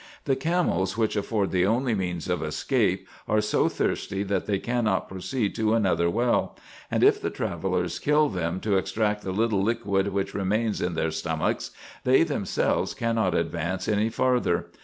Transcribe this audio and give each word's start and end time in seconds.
The 0.25 0.35
camels, 0.35 0.97
which 0.97 1.15
afford 1.15 1.51
the 1.51 1.67
only 1.67 1.93
means 1.93 2.27
of 2.27 2.41
escape, 2.41 3.07
are 3.27 3.35
ho 3.39 3.69
thirsty 3.69 4.23
that 4.23 4.47
they 4.47 4.57
cannot 4.57 5.07
proceed 5.07 5.53
to 5.53 5.75
another 5.75 6.09
well; 6.09 6.57
and 6.89 7.03
if 7.03 7.21
the 7.21 7.29
travellers 7.29 7.99
kill 7.99 8.27
them 8.27 8.59
to 8.61 8.77
extract 8.77 9.21
the 9.21 9.31
little 9.31 9.61
liquid 9.61 10.07
which 10.07 10.33
remains 10.33 10.81
in 10.81 10.95
their 10.95 11.11
stomachs, 11.11 11.69
they 12.03 12.23
themselves 12.23 12.95
cannot 12.95 13.35
advance 13.35 13.87
any 13.87 14.09
farther. 14.09 14.71